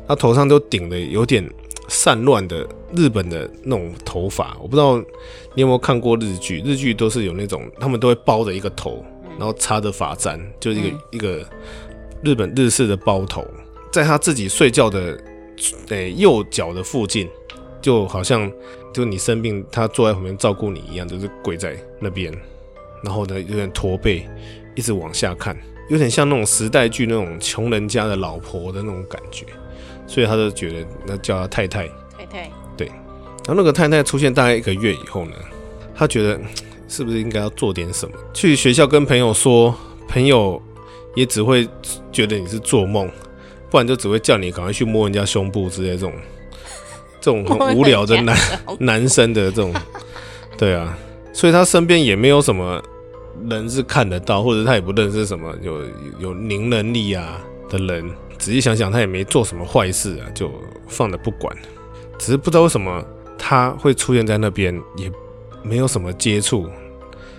[0.06, 1.48] 他头上都顶了有点
[1.88, 4.56] 散乱的日本的那种头发。
[4.60, 4.98] 我不知道
[5.54, 9.04] 你有没有看过日剧，日剧都是有那种，他们都会包着一个头。
[9.38, 11.42] 然后插着发簪，就是一个、嗯、一个
[12.22, 13.42] 日本日式的包头，
[13.90, 15.18] 在他自己睡觉的
[15.88, 17.26] 诶、欸、右脚的附近，
[17.80, 18.48] 就好像
[18.92, 22.30] 就你生病，他坐在旁边照顾你一样，就是跪在那边，
[23.02, 24.28] 然后呢有点驼背，
[24.76, 25.56] 一直往下看，
[25.88, 29.46] 有点像那种时代剧那种穷人家的老婆的那种感觉，
[30.06, 35.32] 所以他就觉得那叫他太太，太太，对，然后那个太太出现大概一个月以后呢，
[35.94, 36.40] 他觉得。
[36.88, 38.14] 是不是应该要做点什么？
[38.34, 39.74] 去学校跟朋友说，
[40.06, 40.60] 朋友
[41.14, 41.66] 也只会
[42.12, 43.10] 觉得你是做梦，
[43.70, 46.12] 不然就只会叫你赶快去摸人家胸部之类这种，
[47.18, 48.38] 这种很无聊的男
[48.78, 49.72] 男生的这种，
[50.58, 50.94] 对啊，
[51.32, 52.78] 所以他身边也没有什么
[53.48, 55.82] 人是看得到，或者他也不认识什么有
[56.18, 58.08] 有灵能力啊的人。
[58.38, 60.50] 仔细想想，他也没做什么坏事啊，就
[60.88, 61.56] 放着不管。
[62.18, 63.04] 只是不知道为什么
[63.38, 65.10] 他会出现在那边，也
[65.62, 66.68] 没有什么接触。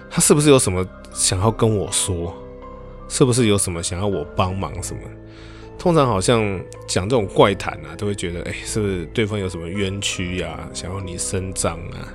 [0.09, 2.33] 他是不是有什么想要跟我说？
[3.09, 5.01] 是不是有什么想要我帮忙什么？
[5.77, 6.41] 通常好像
[6.87, 12.07] 讲这种怪谈啊，都会觉得，哎、是不是对方有什么冤屈呀，想要你伸张啊？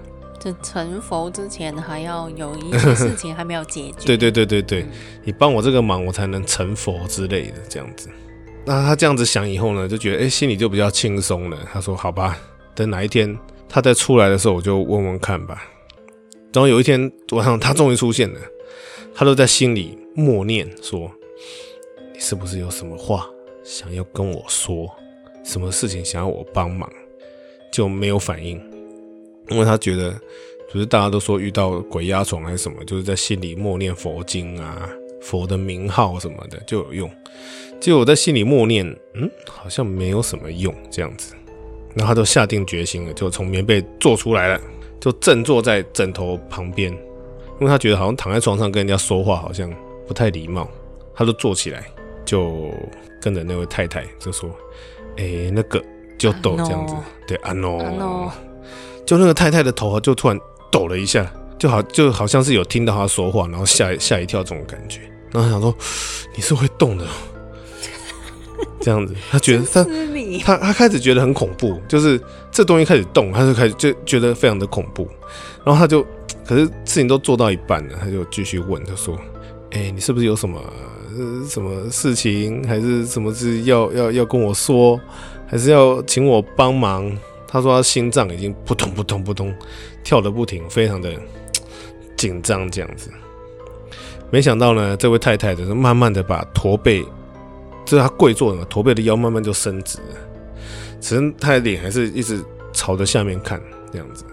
[0.52, 4.06] 这成佛之前还要有一些 事情还没有解决。
[4.06, 4.86] 对对对对对，
[5.24, 8.08] 你帮我这个忙，我才能成佛之类的这样子。
[8.64, 11.58] 那他这样子想以后呢，就觉得，哎、欸，心里就比较轻松了。
[11.72, 12.38] 他说，好吧，
[12.74, 15.62] 等哪一天他再出来的时候，我就问问看吧。
[16.52, 18.40] 然后有一天晚上，他终于出现了。
[19.14, 21.10] 他都在心里默念说
[22.14, 23.28] ：“你是不是有什么话
[23.64, 24.88] 想要跟我说？
[25.44, 26.88] 什么事情想要我帮忙？”
[27.70, 28.58] 就没有反应，
[29.50, 30.14] 因为他觉得，
[30.72, 34.88] 不是大家都说遇到鬼压床还是什么，就是在心里默念佛经啊、
[35.20, 37.10] 佛的名号什么的就有用。
[37.80, 38.84] 结果我在心里默念，
[39.14, 41.34] 嗯，好像没有什么用这样子。
[41.94, 44.60] 然后他就下定决心了，就从棉被坐出来了。
[45.00, 49.72] 就正坐在枕头旁边，因为他觉得好像躺在床上跟人家说话好像
[50.08, 50.68] 不太礼貌，
[51.14, 51.84] 他就坐起来，
[52.24, 52.68] 就
[53.20, 54.50] 跟着那位太太就说
[55.16, 55.80] ：“哎、欸，那个
[56.18, 56.94] 就抖这样子，
[57.28, 57.78] 对，啊 no，
[59.08, 60.38] 就那个太太的头就突然
[60.70, 61.26] 抖了一下，
[61.58, 65.00] 就好就好像是有听到他说话，然后吓吓一跳这种感觉，
[65.32, 65.74] 然后他想说
[66.36, 67.06] 你是会动的。”
[68.82, 69.82] 这样子，他觉得他
[70.44, 72.20] 他他开始觉得很恐怖，就是
[72.52, 75.08] 这东西开始动，他就开始就觉得非常的恐怖。
[75.64, 76.04] 然后他就，
[76.44, 79.16] 可是事情都做到一半了，他就继续问，他说
[79.72, 80.60] ：“哎、欸，你是不是有什么
[81.48, 85.00] 什么事情，还是什么事要要要跟我说，
[85.46, 87.10] 还是要请我帮忙？”
[87.48, 89.52] 他说他心脏已经扑通扑通扑通
[90.04, 91.12] 跳得不停，非常的
[92.16, 93.10] 紧张这样子。
[94.30, 97.04] 没想到呢，这位太太就是慢慢的把驼背。
[97.86, 100.16] 就是他跪坐嘛，驼背的腰慢慢就伸直了，
[101.00, 103.58] 只是他的脸还是一直朝着下面看
[103.90, 104.26] 这样子。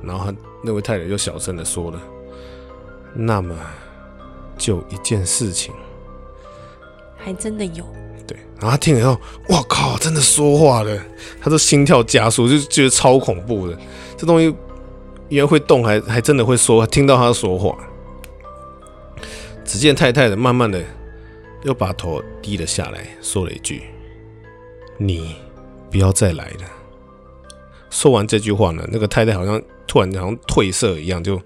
[0.00, 2.00] 然后他那位太太就小声的说了
[3.12, 3.52] ：“那么
[4.56, 5.74] 就一件事情，
[7.16, 7.84] 还真的有。”
[8.30, 11.04] 对，然后他听了以后，哇靠，真的说话了，
[11.40, 13.76] 他的心跳加速，就觉得超恐怖的。
[14.16, 14.46] 这东西
[15.28, 17.76] 因为会动还，还还真的会说，听到他说话。
[19.64, 20.80] 只见太太的慢慢的。
[21.62, 23.82] 又把头低了下来，说了一句
[24.96, 25.36] ：“你
[25.90, 26.64] 不要再来了。”
[27.90, 31.38] 说完这句话呢，那个太太好像突然好像褪色一样，就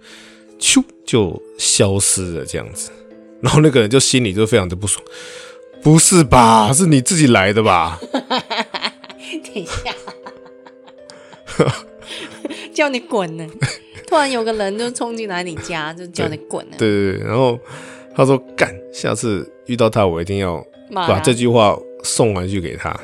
[0.61, 2.93] 咻就消失了这样子。
[3.41, 5.05] 然后那个人就心里就非常的不爽，
[5.85, 6.73] 不是吧？
[6.73, 8.01] 是你自己来的吧？
[8.11, 9.95] 等一下，
[12.73, 13.47] 叫你滚呢！
[14.09, 16.77] 突然有个人就冲进来你家，就叫你滚了。
[16.79, 17.59] 对对对，然后
[18.17, 22.99] 他说：“干，下次遇到他，我一定要把这句话送回去给他。”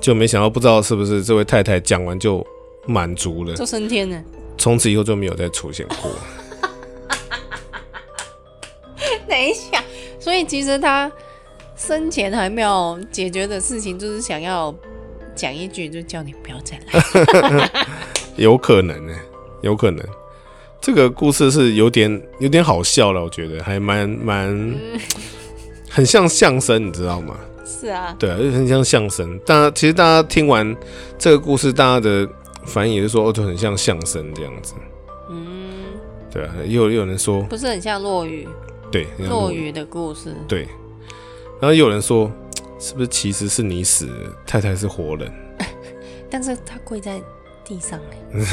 [0.00, 2.44] 就没想到，不知道是不是这位太太讲完就
[2.86, 4.20] 满足了，就升天了。
[4.58, 6.10] 从此以后就没有再出现过。
[9.28, 9.82] 等一下，
[10.18, 11.10] 所以其实他
[11.76, 14.74] 生前还没有解决的事情，就是想要
[15.34, 17.70] 讲一句，就叫你不要再来。
[18.36, 19.14] 有可能呢，
[19.62, 20.04] 有可能。
[20.80, 24.74] 这个故事是有点有点好笑了，我觉得还蛮蛮
[25.88, 27.36] 很像相声，你知道吗？
[27.64, 29.38] 是啊，对啊，就很像相声。
[29.40, 30.76] 大家其实大家听完
[31.18, 32.28] 这个故事，大家的
[32.66, 34.74] 反应也是说，哦，就很像相声这样子。
[35.30, 35.46] 嗯，
[36.30, 38.46] 对啊，也有也有人说不是很像落雨。
[38.92, 40.36] 对，落雨的故事。
[40.46, 40.68] 对，
[41.64, 42.30] 然后有人说，
[42.78, 44.06] 是不是其实是你死，
[44.46, 45.32] 太太是活人？
[46.28, 47.18] 但是他跪在
[47.64, 47.98] 地上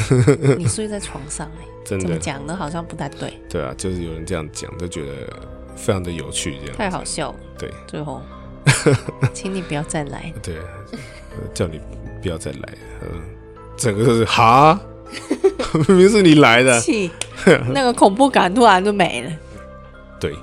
[0.56, 1.50] 你睡在床上
[1.84, 3.38] 真的讲的好像不太对。
[3.50, 5.12] 对啊，就是有人这样讲，就觉得
[5.76, 7.36] 非常的有趣，这样太好笑了。
[7.58, 8.22] 对，最后，
[9.34, 10.32] 请你不要再来。
[10.42, 10.56] 对，
[11.52, 11.78] 叫你
[12.22, 12.74] 不要再来。
[13.02, 13.20] 嗯
[13.76, 14.80] 整个就是哈，
[15.86, 16.80] 明明是你来的，
[17.74, 19.30] 那个恐怖感突然就没了。
[20.18, 20.34] 对，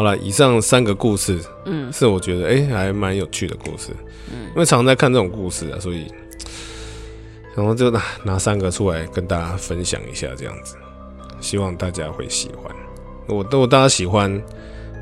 [0.00, 3.92] 好了，以上三个故事，嗯，是我觉得哎、欸、还蛮有趣的故事，
[4.32, 6.06] 嗯，因为常常在看这种故事啊，所以
[7.54, 10.76] 然后就拿拿三个出来跟大家分享一下，这样子，
[11.42, 12.74] 希望大家会喜欢。
[13.28, 14.42] 我如果大家喜欢，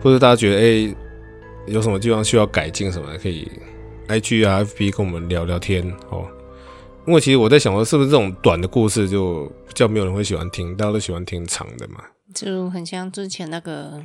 [0.03, 0.97] 或者大家觉得哎、欸、
[1.69, 3.49] 有什么地方需要改进什么的，可以
[4.09, 6.27] IG 啊 FB 跟我们聊聊天哦。
[7.07, 12.03] 因为其实我在想说，是不是这种短的故事就比较没有人会喜欢听，大家都喜欢听长的嘛？
[12.35, 14.03] 就很像之前那个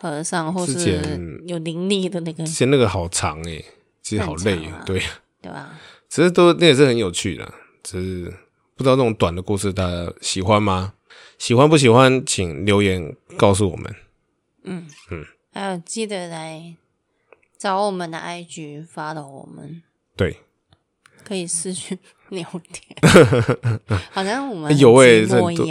[0.00, 2.42] 和尚，或是有灵力的那个。
[2.44, 3.64] 之前那个好长哎、欸，
[4.00, 5.02] 其实好累啊，对
[5.42, 5.78] 对吧？
[6.08, 8.24] 其实都那也是很有趣的，只是
[8.74, 10.94] 不知道这种短的故事大家喜欢吗？
[11.38, 13.94] 喜欢不喜欢，请留言告诉我们。
[14.64, 16.76] 嗯嗯，还有记得来
[17.58, 19.82] 找我们的 IG follow 我们，
[20.16, 20.38] 对，
[21.24, 21.98] 可以私讯。
[22.30, 22.96] 聊天，
[24.10, 25.06] 好像我们有哎，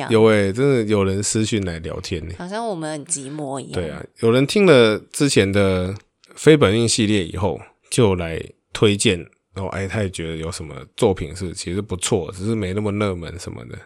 [0.10, 3.74] 有哎，真的有人私讯来聊天呢，好像我们很寂寞一样。
[3.74, 5.94] 对啊，有人听了之前的
[6.36, 8.42] 非本命系列以后，就来
[8.74, 9.18] 推荐，
[9.54, 13.78] 然后哎，他也觉得有什么作品是其实不错，只是没那么热门什么的。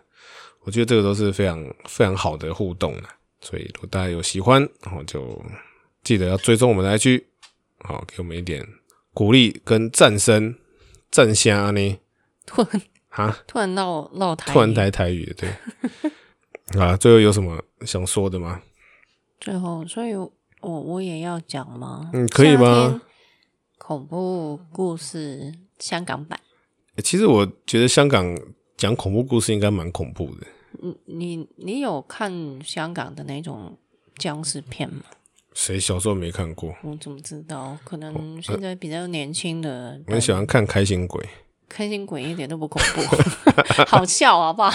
[0.66, 2.96] 我觉得这个都是非常非常好的互动，
[3.42, 5.44] 所以如果大家有喜欢，然后就
[6.04, 7.24] 记得要追踪我们的 IG，
[7.80, 8.66] 好，给我们一点
[9.14, 10.56] 鼓励跟赞声
[11.12, 11.98] 赞虾呢。
[12.46, 13.38] 突然啊！
[13.48, 15.50] 突然闹闹台，突然台台语，对
[16.82, 16.98] 啊。
[16.98, 18.62] 最后有什么想说的吗？
[19.40, 22.10] 最后，所以我我也要讲吗？
[22.14, 23.02] 嗯，可以吗？
[23.78, 26.40] 恐怖故事香港版。
[27.04, 28.38] 其实我觉得香港
[28.78, 30.48] 讲恐怖故事应该蛮恐怖的。
[30.82, 32.32] 你你你有看
[32.64, 33.78] 香港的那种
[34.18, 35.04] 僵尸片吗？
[35.54, 36.74] 谁小时候没看过？
[36.84, 37.78] 我怎么知道？
[37.84, 41.24] 可能现在比较年轻的，我很喜欢看开心鬼。
[41.74, 43.02] 开心鬼一点都不恐怖，
[43.88, 44.72] 好笑好不好？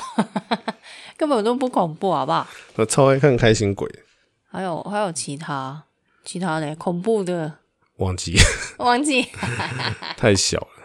[1.17, 2.47] 根本都不恐怖好不好？
[2.77, 3.89] 我超爱看开心鬼。
[4.51, 5.85] 还有还有其他
[6.25, 7.53] 其他的恐怖的，
[7.99, 8.35] 忘记
[8.79, 9.29] 忘记，
[10.17, 10.78] 太小了。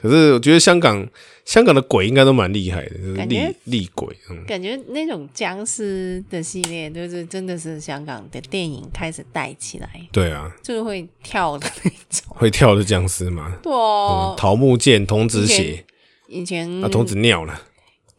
[0.00, 1.06] 可是我觉得香港
[1.44, 4.16] 香港的鬼应该都蛮厉害的，就是厉厉鬼。
[4.30, 9.88] 嗯，感觉那种僵尸的系列，就是真的是香港的电影开始带起来。
[10.10, 13.58] 对啊，就是会跳的那种，会跳的僵尸吗？
[13.62, 15.84] 对哦，桃木剑、童子血，
[16.28, 17.62] 以前啊，童子尿了，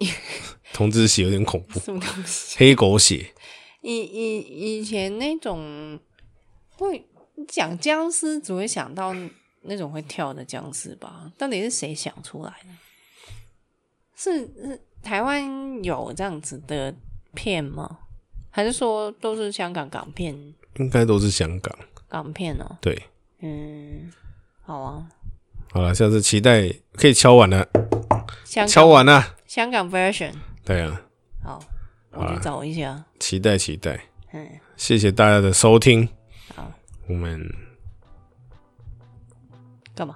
[0.73, 2.55] 童子血有点恐怖，什么东西？
[2.57, 3.27] 黑狗血。
[3.81, 4.37] 以以
[4.79, 5.99] 以前那种
[6.77, 7.03] 会
[7.47, 9.15] 讲僵尸，只会想到。
[9.61, 11.31] 那种会跳的僵尸吧？
[11.37, 12.69] 到底是谁想出来的？
[14.15, 16.93] 是是台湾有这样子的
[17.33, 17.99] 片吗？
[18.49, 20.35] 还是说都是香港港片？
[20.77, 21.75] 应该都是香港
[22.07, 22.77] 港片哦、喔。
[22.81, 23.01] 对，
[23.39, 24.11] 嗯，
[24.61, 25.07] 好啊，
[25.71, 27.67] 好了，下次期待可以敲完了，
[28.45, 30.33] 香敲完了，香港 version。
[30.63, 31.01] 对啊，
[31.43, 31.59] 好，
[32.11, 33.99] 我去找一下，期待期待。
[34.33, 34.47] 嗯，
[34.77, 36.07] 谢谢大家的收听。
[36.55, 36.71] 好，
[37.07, 37.70] 我们。
[39.95, 40.15] 干嘛？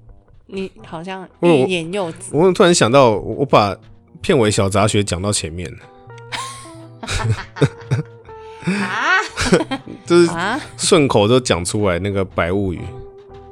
[0.46, 2.30] 你好像欲言又止。
[2.32, 3.76] 我突然想到，我把
[4.22, 5.70] 片尾小杂学讲到前面
[8.64, 9.20] 啊，
[10.06, 10.30] 就是
[10.76, 12.78] 顺口就讲出来那个《白物语》。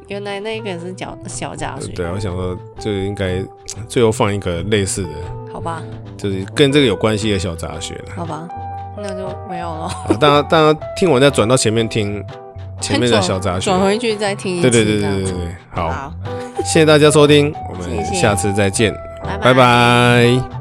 [0.08, 1.92] 原来那个是小小杂学。
[1.92, 3.44] 对啊，我想说，就应该
[3.88, 5.10] 最后放一个类似的，
[5.52, 5.82] 好吧？
[6.16, 8.12] 就是跟这个有关系的小杂学了。
[8.14, 8.48] 好吧，
[8.96, 9.90] 那就没有了。
[10.20, 12.24] 大家，大家听完再转到前面听
[12.80, 14.70] 前面的小杂学，转回去再听一次。
[14.70, 16.12] 对对对对对对，好，好
[16.64, 19.52] 谢谢大家收听，我们下次再见，拜拜。
[19.52, 20.55] 拜拜。